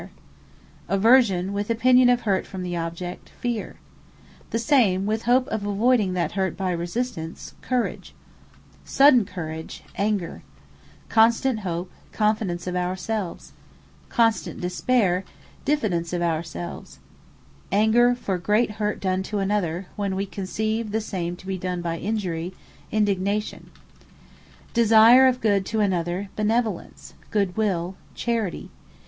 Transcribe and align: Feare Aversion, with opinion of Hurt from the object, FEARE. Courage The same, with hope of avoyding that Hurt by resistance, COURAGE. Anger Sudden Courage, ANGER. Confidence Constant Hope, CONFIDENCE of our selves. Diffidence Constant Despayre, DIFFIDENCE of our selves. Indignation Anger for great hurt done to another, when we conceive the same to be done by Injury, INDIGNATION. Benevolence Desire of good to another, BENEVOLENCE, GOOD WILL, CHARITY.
Feare 0.01 0.09
Aversion, 0.89 1.53
with 1.53 1.69
opinion 1.69 2.09
of 2.09 2.21
Hurt 2.21 2.47
from 2.47 2.63
the 2.63 2.75
object, 2.75 3.29
FEARE. 3.39 3.73
Courage 3.75 4.49
The 4.49 4.57
same, 4.57 5.05
with 5.05 5.23
hope 5.25 5.45
of 5.49 5.61
avoyding 5.61 6.13
that 6.13 6.31
Hurt 6.31 6.57
by 6.57 6.71
resistance, 6.71 7.53
COURAGE. 7.61 8.15
Anger 8.73 8.77
Sudden 8.83 9.25
Courage, 9.25 9.83
ANGER. 9.99 10.41
Confidence 11.07 11.09
Constant 11.09 11.59
Hope, 11.59 11.91
CONFIDENCE 12.13 12.65
of 12.65 12.75
our 12.75 12.95
selves. 12.95 13.51
Diffidence 14.09 14.09
Constant 14.15 14.59
Despayre, 14.59 15.23
DIFFIDENCE 15.65 16.13
of 16.13 16.23
our 16.23 16.41
selves. 16.41 16.97
Indignation 17.71 17.77
Anger 17.93 18.15
for 18.15 18.37
great 18.39 18.71
hurt 18.71 18.99
done 18.99 19.21
to 19.21 19.37
another, 19.37 19.85
when 19.95 20.15
we 20.15 20.25
conceive 20.25 20.89
the 20.91 20.99
same 21.01 21.35
to 21.35 21.45
be 21.45 21.59
done 21.59 21.83
by 21.83 21.99
Injury, 21.99 22.55
INDIGNATION. 22.89 23.69
Benevolence 23.69 24.73
Desire 24.73 25.27
of 25.27 25.39
good 25.41 25.63
to 25.67 25.79
another, 25.79 26.29
BENEVOLENCE, 26.35 27.13
GOOD 27.29 27.55
WILL, 27.55 27.95
CHARITY. 28.15 28.71